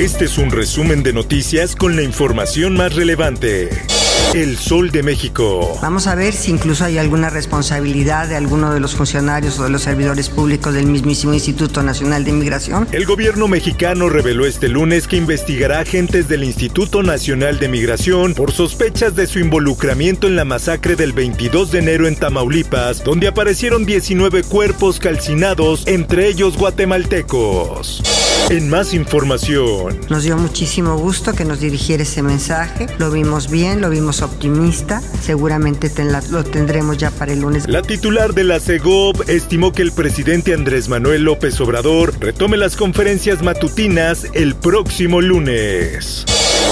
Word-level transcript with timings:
Este 0.00 0.24
es 0.24 0.38
un 0.38 0.50
resumen 0.50 1.02
de 1.02 1.12
noticias 1.12 1.76
con 1.76 1.94
la 1.94 2.00
información 2.00 2.74
más 2.74 2.94
relevante. 2.94 3.68
El 4.32 4.56
Sol 4.56 4.90
de 4.90 5.02
México. 5.02 5.78
Vamos 5.82 6.06
a 6.06 6.14
ver 6.14 6.32
si 6.32 6.50
incluso 6.50 6.86
hay 6.86 6.96
alguna 6.96 7.28
responsabilidad 7.28 8.26
de 8.26 8.34
alguno 8.34 8.72
de 8.72 8.80
los 8.80 8.94
funcionarios 8.94 9.58
o 9.58 9.64
de 9.64 9.68
los 9.68 9.82
servidores 9.82 10.30
públicos 10.30 10.72
del 10.72 10.86
mismísimo 10.86 11.34
Instituto 11.34 11.82
Nacional 11.82 12.24
de 12.24 12.32
Migración. 12.32 12.88
El 12.92 13.04
gobierno 13.04 13.46
mexicano 13.46 14.08
reveló 14.08 14.46
este 14.46 14.68
lunes 14.68 15.06
que 15.06 15.16
investigará 15.16 15.80
agentes 15.80 16.28
del 16.28 16.44
Instituto 16.44 17.02
Nacional 17.02 17.58
de 17.58 17.68
Migración 17.68 18.32
por 18.32 18.52
sospechas 18.52 19.14
de 19.14 19.26
su 19.26 19.38
involucramiento 19.38 20.28
en 20.28 20.36
la 20.36 20.46
masacre 20.46 20.96
del 20.96 21.12
22 21.12 21.72
de 21.72 21.78
enero 21.80 22.08
en 22.08 22.16
Tamaulipas, 22.16 23.04
donde 23.04 23.28
aparecieron 23.28 23.84
19 23.84 24.44
cuerpos 24.44 24.98
calcinados, 24.98 25.86
entre 25.86 26.26
ellos 26.26 26.56
guatemaltecos. 26.56 28.02
En 28.50 28.68
más 28.68 28.94
información. 28.94 30.00
Nos 30.08 30.24
dio 30.24 30.36
muchísimo 30.36 30.96
gusto 30.96 31.34
que 31.34 31.44
nos 31.44 31.60
dirigiera 31.60 32.02
ese 32.02 32.20
mensaje. 32.20 32.88
Lo 32.98 33.12
vimos 33.12 33.48
bien, 33.48 33.80
lo 33.80 33.90
vimos 33.90 34.22
optimista. 34.22 35.00
Seguramente 35.22 35.88
ten 35.88 36.10
la, 36.10 36.20
lo 36.30 36.42
tendremos 36.42 36.98
ya 36.98 37.12
para 37.12 37.32
el 37.32 37.42
lunes. 37.42 37.68
La 37.68 37.82
titular 37.82 38.34
de 38.34 38.42
la 38.42 38.58
CEGOV 38.58 39.30
estimó 39.30 39.70
que 39.70 39.82
el 39.82 39.92
presidente 39.92 40.52
Andrés 40.52 40.88
Manuel 40.88 41.22
López 41.22 41.60
Obrador 41.60 42.12
retome 42.18 42.56
las 42.56 42.74
conferencias 42.74 43.40
matutinas 43.40 44.26
el 44.32 44.56
próximo 44.56 45.20
lunes. 45.20 46.24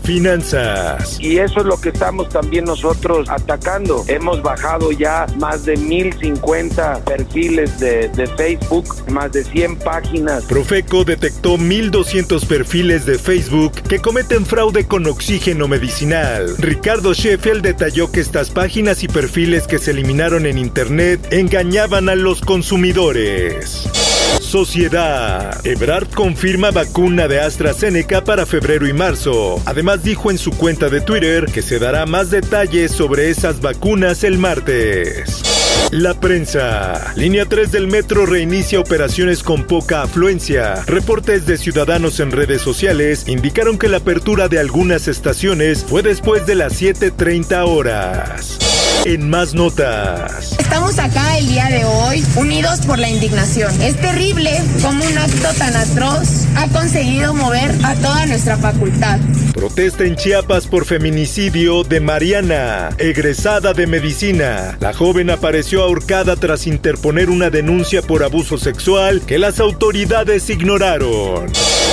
Finanzas. 0.08 1.20
Y 1.20 1.36
eso 1.36 1.60
es 1.60 1.66
lo 1.66 1.78
que 1.78 1.90
estamos 1.90 2.30
también 2.30 2.64
nosotros 2.64 3.28
atacando. 3.28 4.06
Hemos 4.08 4.40
bajado 4.40 4.90
ya 4.90 5.26
más 5.38 5.66
de 5.66 5.76
1050 5.76 7.04
perfiles 7.04 7.78
de, 7.78 8.08
de 8.08 8.26
Facebook, 8.28 8.86
más 9.10 9.32
de 9.32 9.44
100 9.44 9.76
páginas. 9.80 10.44
Profeco 10.44 11.04
detectó 11.04 11.58
1.200 11.58 12.46
perfiles 12.46 13.04
de 13.04 13.18
Facebook 13.18 13.72
que 13.82 13.98
cometen 13.98 14.46
fraude 14.46 14.86
con 14.86 15.06
oxígeno 15.06 15.68
medicinal. 15.68 16.56
Ricardo 16.56 17.12
Sheffield 17.12 17.60
detalló 17.60 18.10
que 18.10 18.20
estas 18.20 18.48
páginas 18.48 19.02
y 19.02 19.08
perfiles 19.08 19.66
que 19.66 19.78
se 19.78 19.90
eliminaron 19.90 20.46
en 20.46 20.56
Internet 20.56 21.20
engañaban 21.32 22.08
a 22.08 22.14
los 22.14 22.40
consumidores. 22.40 24.17
Sociedad. 24.40 25.64
Ebrard 25.66 26.08
confirma 26.08 26.70
vacuna 26.70 27.28
de 27.28 27.40
AstraZeneca 27.40 28.24
para 28.24 28.46
febrero 28.46 28.86
y 28.86 28.92
marzo. 28.92 29.60
Además 29.66 30.02
dijo 30.02 30.30
en 30.30 30.38
su 30.38 30.52
cuenta 30.52 30.88
de 30.88 31.00
Twitter 31.00 31.46
que 31.46 31.62
se 31.62 31.78
dará 31.78 32.06
más 32.06 32.30
detalles 32.30 32.92
sobre 32.92 33.30
esas 33.30 33.60
vacunas 33.60 34.24
el 34.24 34.38
martes. 34.38 35.42
La 35.90 36.12
prensa. 36.12 37.14
Línea 37.16 37.46
3 37.46 37.72
del 37.72 37.86
metro 37.86 38.26
reinicia 38.26 38.78
operaciones 38.78 39.42
con 39.42 39.64
poca 39.64 40.02
afluencia. 40.02 40.82
Reportes 40.86 41.46
de 41.46 41.56
ciudadanos 41.56 42.20
en 42.20 42.30
redes 42.30 42.60
sociales 42.60 43.26
indicaron 43.26 43.78
que 43.78 43.88
la 43.88 43.96
apertura 43.98 44.48
de 44.48 44.58
algunas 44.58 45.08
estaciones 45.08 45.84
fue 45.88 46.02
después 46.02 46.46
de 46.46 46.56
las 46.56 46.80
7.30 46.80 47.66
horas. 47.66 48.67
En 49.04 49.30
más 49.30 49.54
notas. 49.54 50.52
Estamos 50.58 50.98
acá 50.98 51.38
el 51.38 51.48
día 51.48 51.66
de 51.66 51.84
hoy 51.84 52.24
unidos 52.36 52.80
por 52.86 52.98
la 52.98 53.08
indignación. 53.08 53.70
Es 53.80 53.96
terrible 53.96 54.50
cómo 54.82 55.04
un 55.04 55.16
acto 55.16 55.48
tan 55.56 55.74
atroz 55.76 56.46
ha 56.56 56.68
conseguido 56.68 57.32
mover 57.32 57.72
a 57.84 57.94
toda 57.94 58.26
nuestra 58.26 58.56
facultad. 58.58 59.18
Protesta 59.54 60.04
en 60.04 60.16
Chiapas 60.16 60.66
por 60.66 60.84
feminicidio 60.84 61.84
de 61.84 62.00
Mariana, 62.00 62.90
egresada 62.98 63.72
de 63.72 63.86
medicina. 63.86 64.76
La 64.80 64.92
joven 64.92 65.30
apareció 65.30 65.82
ahorcada 65.82 66.36
tras 66.36 66.66
interponer 66.66 67.30
una 67.30 67.50
denuncia 67.50 68.02
por 68.02 68.24
abuso 68.24 68.58
sexual 68.58 69.22
que 69.26 69.38
las 69.38 69.60
autoridades 69.60 70.50
ignoraron. 70.50 71.46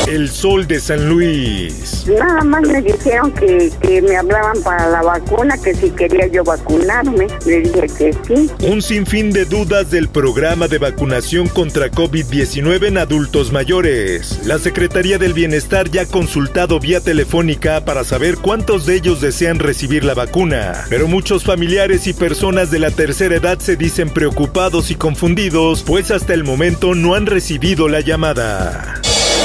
El 0.07 0.29
sol 0.29 0.67
de 0.67 0.79
San 0.79 1.09
Luis. 1.09 2.05
Nada 2.07 2.43
más 2.43 2.61
me 2.61 2.81
dijeron 2.81 3.31
que, 3.31 3.71
que 3.81 4.01
me 4.03 4.15
hablaban 4.15 4.61
para 4.61 4.87
la 4.87 5.01
vacuna, 5.01 5.57
que 5.57 5.73
si 5.73 5.89
quería 5.89 6.27
yo 6.27 6.43
vacunarme. 6.43 7.27
Le 7.45 7.61
dije 7.61 7.87
que 7.97 8.13
sí. 8.27 8.51
Un 8.67 8.83
sinfín 8.83 9.31
de 9.31 9.45
dudas 9.45 9.89
del 9.89 10.07
programa 10.07 10.67
de 10.67 10.77
vacunación 10.77 11.47
contra 11.47 11.89
COVID-19 11.89 12.87
en 12.87 12.99
adultos 12.99 13.51
mayores. 13.51 14.45
La 14.45 14.59
Secretaría 14.59 15.17
del 15.17 15.33
Bienestar 15.33 15.89
ya 15.89 16.03
ha 16.03 16.05
consultado 16.05 16.79
vía 16.79 17.01
telefónica 17.01 17.83
para 17.83 18.03
saber 18.03 18.37
cuántos 18.37 18.85
de 18.85 18.95
ellos 18.95 19.21
desean 19.21 19.57
recibir 19.57 20.03
la 20.03 20.13
vacuna. 20.13 20.85
Pero 20.87 21.07
muchos 21.07 21.43
familiares 21.43 22.05
y 22.05 22.13
personas 22.13 22.69
de 22.69 22.79
la 22.79 22.91
tercera 22.91 23.35
edad 23.35 23.57
se 23.57 23.75
dicen 23.75 24.09
preocupados 24.09 24.91
y 24.91 24.95
confundidos, 24.95 25.81
pues 25.81 26.11
hasta 26.11 26.35
el 26.35 26.43
momento 26.43 26.93
no 26.93 27.15
han 27.15 27.25
recibido 27.25 27.87
la 27.87 28.01
llamada. 28.01 28.94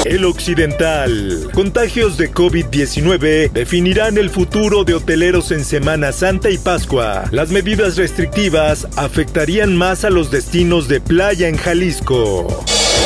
El 0.05 0.25
Occidental. 0.25 1.49
Contagios 1.53 2.17
de 2.17 2.31
COVID-19 2.31 3.51
definirán 3.51 4.17
el 4.17 4.29
futuro 4.29 4.83
de 4.83 4.95
hoteleros 4.95 5.51
en 5.51 5.63
Semana 5.63 6.11
Santa 6.11 6.49
y 6.49 6.57
Pascua. 6.57 7.25
Las 7.31 7.51
medidas 7.51 7.97
restrictivas 7.97 8.87
afectarían 8.95 9.75
más 9.75 10.03
a 10.03 10.09
los 10.09 10.31
destinos 10.31 10.87
de 10.87 11.01
playa 11.01 11.47
en 11.47 11.57
Jalisco. 11.57 12.63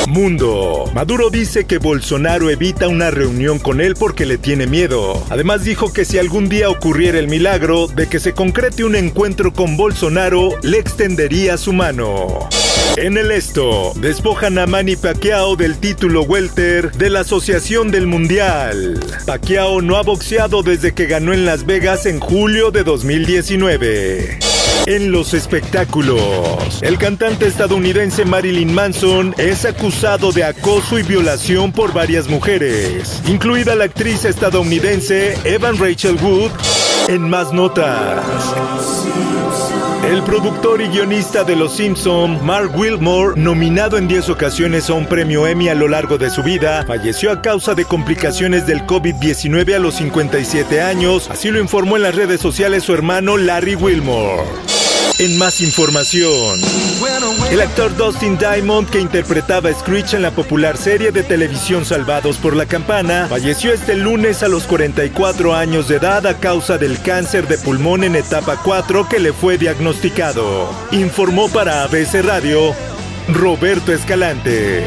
Mundo. 0.07 0.85
Maduro 0.93 1.29
dice 1.29 1.65
que 1.65 1.79
Bolsonaro 1.79 2.49
evita 2.49 2.87
una 2.87 3.11
reunión 3.11 3.59
con 3.59 3.81
él 3.81 3.95
porque 3.95 4.25
le 4.25 4.37
tiene 4.37 4.67
miedo. 4.67 5.21
Además 5.29 5.63
dijo 5.63 5.91
que 5.91 6.05
si 6.05 6.17
algún 6.17 6.47
día 6.47 6.69
ocurriera 6.69 7.19
el 7.19 7.27
milagro 7.27 7.87
de 7.87 8.07
que 8.07 8.19
se 8.19 8.33
concrete 8.33 8.83
un 8.83 8.95
encuentro 8.95 9.51
con 9.51 9.77
Bolsonaro, 9.77 10.49
le 10.61 10.77
extendería 10.77 11.57
su 11.57 11.73
mano. 11.73 12.47
En 12.97 13.17
el 13.17 13.31
esto, 13.31 13.93
despojan 13.97 14.57
a 14.57 14.65
Manny 14.65 14.95
Pacquiao 14.95 15.55
del 15.55 15.77
título 15.77 16.23
welter 16.23 16.91
de 16.93 17.09
la 17.09 17.21
Asociación 17.21 17.91
del 17.91 18.07
Mundial. 18.07 18.99
Pacquiao 19.25 19.81
no 19.81 19.97
ha 19.97 20.03
boxeado 20.03 20.63
desde 20.63 20.93
que 20.93 21.05
ganó 21.05 21.33
en 21.33 21.45
Las 21.45 21.65
Vegas 21.65 22.05
en 22.05 22.19
julio 22.19 22.71
de 22.71 22.83
2019. 22.83 24.39
En 24.87 25.11
los 25.11 25.33
espectáculos, 25.33 26.81
el 26.81 26.97
cantante 26.97 27.47
estadounidense 27.47 28.23
Marilyn 28.23 28.73
Manson 28.73 29.33
es 29.37 29.65
acusado 29.65 30.31
de 30.31 30.43
acoso 30.43 30.99
y 30.99 31.03
violación 31.03 31.71
por 31.71 31.91
varias 31.91 32.27
mujeres, 32.27 33.21
incluida 33.27 33.75
la 33.75 33.85
actriz 33.85 34.25
estadounidense 34.25 35.37
Evan 35.43 35.77
Rachel 35.79 36.17
Wood. 36.21 36.51
En 37.07 37.29
más 37.29 37.51
notas. 37.51 38.25
El 40.05 40.21
productor 40.21 40.81
y 40.81 40.87
guionista 40.87 41.43
de 41.43 41.55
Los 41.55 41.77
Simpson, 41.77 42.45
Mark 42.45 42.77
Wilmore, 42.77 43.41
nominado 43.41 43.97
en 43.97 44.07
10 44.07 44.29
ocasiones 44.29 44.87
a 44.91 44.93
un 44.93 45.07
premio 45.07 45.47
Emmy 45.47 45.67
a 45.67 45.73
lo 45.73 45.87
largo 45.87 46.19
de 46.19 46.29
su 46.29 46.43
vida, 46.43 46.85
falleció 46.85 47.31
a 47.31 47.41
causa 47.41 47.73
de 47.73 47.85
complicaciones 47.85 48.67
del 48.67 48.85
COVID-19 48.85 49.73
a 49.73 49.79
los 49.79 49.95
57 49.95 50.79
años, 50.79 51.27
así 51.31 51.49
lo 51.49 51.59
informó 51.59 51.95
en 51.95 52.03
las 52.03 52.13
redes 52.13 52.39
sociales 52.39 52.83
su 52.83 52.93
hermano 52.93 53.35
Larry 53.35 53.73
Wilmore. 53.73 54.74
En 55.17 55.37
más 55.37 55.61
información, 55.61 56.59
el 57.49 57.61
actor 57.61 57.95
Dustin 57.95 58.37
Diamond, 58.37 58.89
que 58.89 58.99
interpretaba 58.99 59.69
a 59.69 59.73
Screech 59.73 60.13
en 60.13 60.21
la 60.21 60.31
popular 60.31 60.75
serie 60.75 61.13
de 61.13 61.23
televisión 61.23 61.85
Salvados 61.85 62.37
por 62.37 62.53
la 62.53 62.65
Campana, 62.65 63.27
falleció 63.29 63.71
este 63.71 63.95
lunes 63.95 64.43
a 64.43 64.49
los 64.49 64.65
44 64.65 65.55
años 65.55 65.87
de 65.87 65.95
edad 65.95 66.27
a 66.27 66.37
causa 66.37 66.77
del 66.77 67.01
cáncer 67.01 67.47
de 67.47 67.57
pulmón 67.57 68.03
en 68.03 68.17
etapa 68.17 68.59
4 68.61 69.07
que 69.07 69.19
le 69.19 69.31
fue 69.31 69.57
diagnosticado. 69.57 70.69
Informó 70.91 71.47
para 71.47 71.83
ABC 71.83 72.15
Radio 72.21 72.75
Roberto 73.29 73.93
Escalante. 73.93 74.85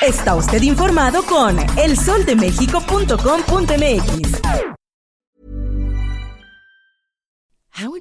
Está 0.00 0.36
usted 0.36 0.62
informado 0.62 1.24
con 1.24 1.58
elsoldemexico.com.mx. 1.76 4.35